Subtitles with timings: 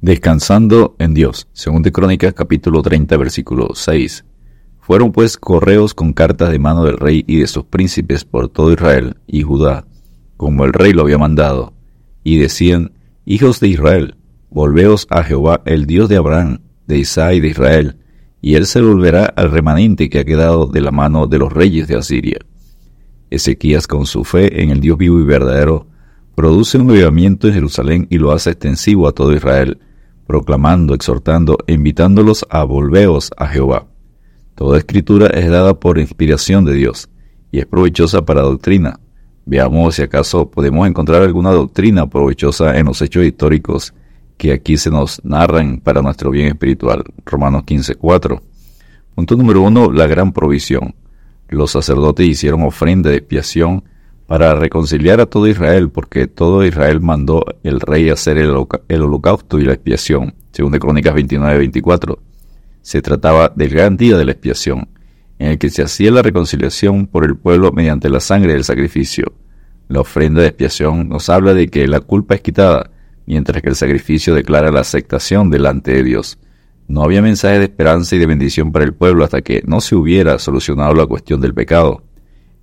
[0.00, 1.48] Descansando en Dios.
[1.52, 4.24] Según de Crónicas capítulo 30 versículo 6.
[4.78, 8.72] Fueron pues correos con cartas de mano del rey y de sus príncipes por todo
[8.72, 9.86] Israel y Judá,
[10.36, 11.74] como el rey lo había mandado,
[12.22, 12.92] y decían,
[13.24, 14.14] Hijos de Israel,
[14.50, 17.96] volveos a Jehová, el Dios de Abraham, de Isaac y de Israel,
[18.40, 21.88] y él se volverá al remanente que ha quedado de la mano de los reyes
[21.88, 22.38] de Asiria.
[23.30, 25.88] Ezequías con su fe en el Dios vivo y verdadero,
[26.36, 29.80] produce un avivamiento en Jerusalén y lo hace extensivo a todo Israel,
[30.28, 33.86] proclamando, exhortando e invitándolos a volveos a Jehová.
[34.54, 37.08] Toda escritura es dada por inspiración de Dios
[37.50, 39.00] y es provechosa para doctrina.
[39.46, 43.94] Veamos si acaso podemos encontrar alguna doctrina provechosa en los hechos históricos
[44.36, 47.04] que aquí se nos narran para nuestro bien espiritual.
[47.24, 48.42] Romanos 15:4.
[49.14, 50.94] Punto número uno, la gran provisión.
[51.48, 53.82] Los sacerdotes hicieron ofrenda de expiación
[54.28, 59.64] para reconciliar a todo Israel, porque todo Israel mandó el rey hacer el, holocausto y
[59.64, 62.18] la expiación, según de Crónicas 29-24.
[62.82, 64.86] Se trataba del gran día de la expiación,
[65.38, 69.32] en el que se hacía la reconciliación por el pueblo mediante la sangre del sacrificio.
[69.88, 72.90] La ofrenda de expiación nos habla de que la culpa es quitada,
[73.24, 76.38] mientras que el sacrificio declara la aceptación delante de Dios.
[76.86, 79.96] No había mensaje de esperanza y de bendición para el pueblo hasta que no se
[79.96, 82.02] hubiera solucionado la cuestión del pecado.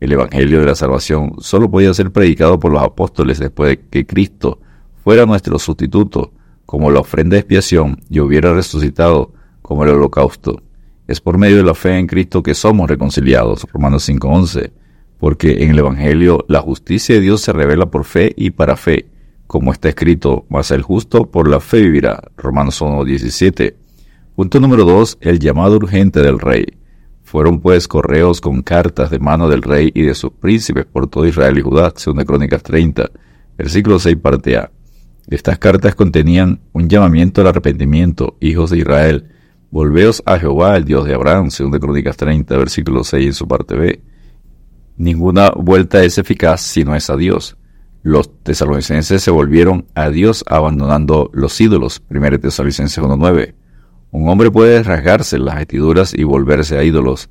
[0.00, 4.06] El Evangelio de la Salvación solo podía ser predicado por los apóstoles después de que
[4.06, 4.60] Cristo
[5.02, 6.32] fuera nuestro sustituto,
[6.66, 10.62] como la ofrenda de expiación, y hubiera resucitado como el holocausto.
[11.06, 14.72] Es por medio de la fe en Cristo que somos reconciliados, Romanos 5.11,
[15.18, 19.06] porque en el Evangelio la justicia de Dios se revela por fe y para fe,
[19.46, 23.74] como está escrito, mas el justo por la fe vivirá, Romanos 1.17.
[24.34, 25.18] Punto número 2.
[25.20, 26.66] El llamado urgente del Rey.
[27.34, 31.26] Fueron pues correos con cartas de mano del rey y de sus príncipes por todo
[31.26, 33.10] Israel y Judá, según de Crónicas 30,
[33.58, 34.70] versículo 6 parte A.
[35.26, 39.32] Estas cartas contenían un llamamiento al arrepentimiento, hijos de Israel,
[39.72, 43.48] volveos a Jehová, el Dios de Abraham, según de Crónicas 30, versículo 6 en su
[43.48, 44.00] parte B.
[44.96, 47.56] Ninguna vuelta es eficaz si no es a Dios.
[48.04, 53.54] Los tesalonicenses se volvieron a Dios abandonando los ídolos, 1 Tesalonicenses 1.9.
[54.14, 57.30] Un hombre puede rasgarse las vestiduras y volverse a ídolos,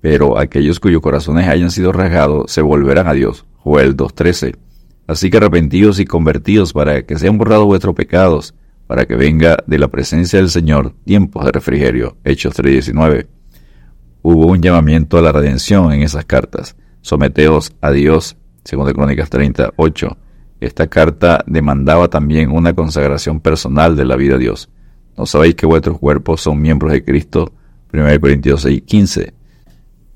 [0.00, 3.44] pero aquellos cuyos corazones hayan sido rasgados se volverán a Dios.
[3.56, 4.54] Joel 2.13.
[5.08, 8.54] Así que arrepentidos y convertidos para que sean borrados vuestros pecados,
[8.86, 12.16] para que venga de la presencia del Señor tiempos de refrigerio.
[12.22, 13.26] Hechos 3.19.
[14.22, 16.76] Hubo un llamamiento a la redención en esas cartas.
[17.00, 20.16] Someteos a Dios, según de Crónicas 38.
[20.60, 24.70] Esta carta demandaba también una consagración personal de la vida a Dios.
[25.16, 27.52] ¿No sabéis que vuestros cuerpos son miembros de Cristo?
[27.92, 29.34] 1 Corintios 6, 15.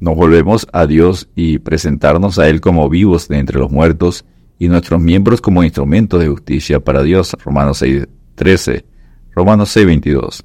[0.00, 4.24] Nos volvemos a Dios y presentarnos a Él como vivos de entre los muertos
[4.58, 7.34] y nuestros miembros como instrumentos de justicia para Dios.
[7.44, 8.84] Romanos 6, 13.
[9.34, 10.44] Romanos 6, 22.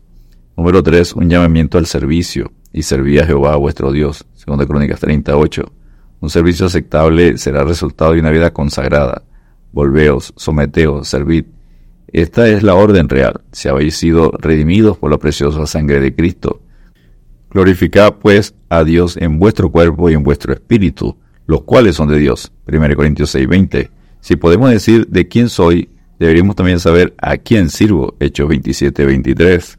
[0.55, 1.13] Número 3.
[1.15, 4.25] Un llamamiento al servicio y serví a Jehová vuestro Dios.
[4.33, 5.73] Segunda Crónicas 38.
[6.21, 9.23] Un servicio aceptable será resultado de una vida consagrada.
[9.73, 11.45] Volveos, someteos, servid
[12.07, 16.61] esta es la orden real, si habéis sido redimidos por la preciosa sangre de Cristo.
[17.49, 21.17] Glorificad pues a Dios en vuestro cuerpo y en vuestro espíritu,
[21.47, 22.51] los cuales son de Dios.
[22.65, 23.89] 1 Corintios 6:20.
[24.21, 28.15] Si podemos decir de quién soy, deberíamos también saber a quién sirvo.
[28.19, 29.77] Hechos 27:23.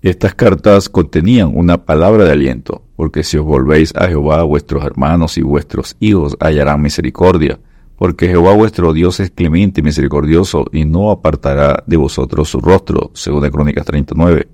[0.00, 5.36] Estas cartas contenían una palabra de aliento, porque si os volvéis a Jehová, vuestros hermanos
[5.38, 7.58] y vuestros hijos hallarán misericordia
[7.98, 13.10] porque Jehová vuestro Dios es clemente y misericordioso, y no apartará de vosotros su rostro,
[13.12, 14.48] según de Crónicas 39.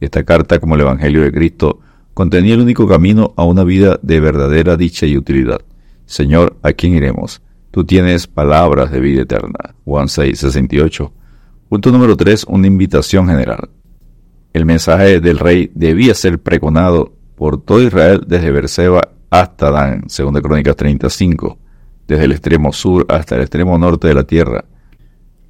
[0.00, 1.80] Esta carta, como el Evangelio de Cristo,
[2.14, 5.60] contenía el único camino a una vida de verdadera dicha y utilidad.
[6.06, 7.42] Señor, ¿a quién iremos?
[7.70, 9.74] Tú tienes palabras de vida eterna.
[9.84, 11.12] Juan 6, 68.
[11.68, 12.46] Punto número 3.
[12.48, 13.68] Una invitación general.
[14.54, 20.34] El mensaje del rey debía ser pregonado por todo Israel desde Berseba hasta Dan, según
[20.34, 21.58] de Crónicas 35
[22.10, 24.64] desde el extremo sur hasta el extremo norte de la tierra.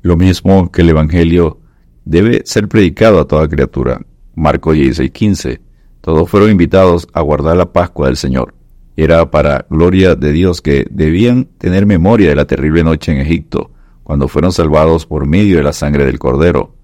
[0.03, 1.59] Lo mismo que el Evangelio
[2.05, 4.01] debe ser predicado a toda criatura.
[4.35, 5.61] Marcos 16:15.
[6.03, 8.55] Todos fueron invitados a guardar la Pascua del Señor.
[8.97, 13.71] Era para gloria de Dios que debían tener memoria de la terrible noche en Egipto,
[14.03, 16.75] cuando fueron salvados por medio de la sangre del Cordero.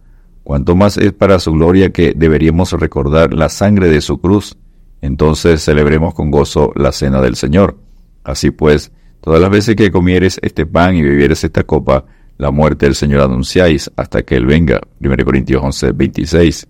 [0.43, 4.57] Cuanto más es para su gloria que deberíamos recordar la sangre de su cruz.
[5.03, 7.77] Entonces celebremos con gozo la cena del Señor.
[8.25, 8.93] Así pues,
[9.27, 12.05] Todas las veces que comieres este pan y bebieres esta copa,
[12.39, 14.81] la muerte del Señor anunciáis hasta que Él venga.
[15.01, 16.69] 1 Corintios 11, 26.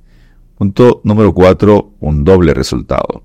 [0.56, 1.96] Punto número 4.
[2.00, 3.24] Un doble resultado.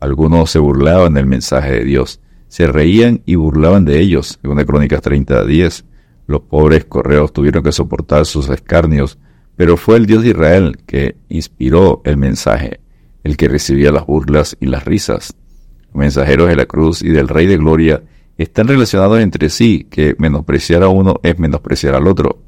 [0.00, 4.40] Algunos se burlaban del mensaje de Dios, se reían y burlaban de ellos.
[4.42, 5.84] 2 Crónicas 30, 10.
[6.26, 9.16] Los pobres correos tuvieron que soportar sus escarnios,
[9.54, 12.80] Pero fue el Dios de Israel que inspiró el mensaje,
[13.22, 15.36] el que recibía las burlas y las risas.
[15.84, 18.02] Los mensajeros de la cruz y del Rey de Gloria
[18.44, 22.42] están relacionados entre sí, que menospreciar a uno es menospreciar al otro.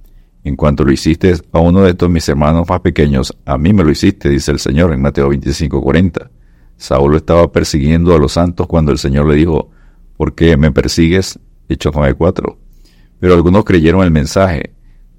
[0.45, 3.85] En cuanto lo hiciste a uno de estos mis hermanos más pequeños, a mí me
[3.85, 6.31] lo hiciste, dice el Señor en Mateo 25:40.
[6.77, 9.71] Saulo estaba persiguiendo a los santos cuando el Señor le dijo,
[10.17, 11.39] ¿por qué me persigues?
[11.69, 12.57] Hechos 9:4.
[13.19, 14.75] Pero algunos creyeron el mensaje.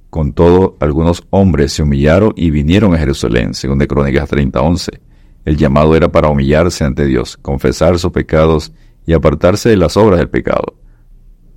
[0.10, 5.02] Con todo, algunos hombres se humillaron y vinieron a Jerusalén, según de Crónicas 30:11.
[5.46, 8.72] El llamado era para humillarse ante Dios, confesar sus pecados
[9.06, 10.76] y apartarse de las obras del pecado.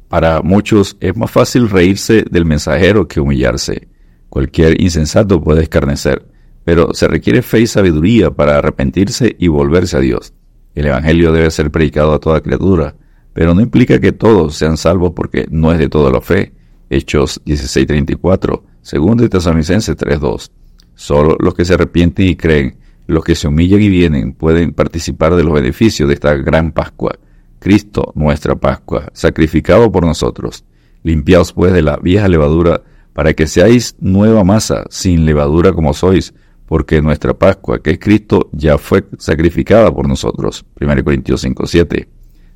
[0.08, 3.88] Para muchos es más fácil reírse del mensajero que humillarse.
[4.28, 6.26] Cualquier insensato puede escarnecer,
[6.64, 10.34] pero se requiere fe y sabiduría para arrepentirse y volverse a Dios.
[10.74, 12.94] El Evangelio debe ser predicado a toda criatura,
[13.32, 16.52] pero no implica que todos sean salvos porque no es de toda la fe.
[16.90, 20.50] Hechos 16:34, según de Tesalonicenses 3:2.
[20.94, 25.34] Solo los que se arrepienten y creen, los que se humillan y vienen, pueden participar
[25.34, 27.18] de los beneficios de esta gran Pascua.
[27.62, 30.64] Cristo, nuestra Pascua, sacrificado por nosotros.
[31.04, 32.82] Limpiaos pues de la vieja levadura,
[33.12, 36.34] para que seáis nueva masa, sin levadura como sois,
[36.66, 40.64] porque nuestra Pascua, que es Cristo, ya fue sacrificada por nosotros.
[40.80, 42.08] 1 Corintios 5:7.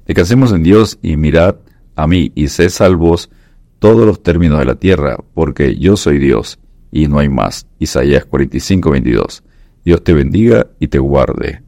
[0.07, 1.57] Descansemos en Dios y mirad
[1.95, 3.31] a mí y sé salvos
[3.79, 6.59] todos los términos de la tierra, porque yo soy Dios
[6.91, 7.67] y no hay más.
[7.79, 9.45] Isaías 45:22.
[9.85, 11.66] Dios te bendiga y te guarde.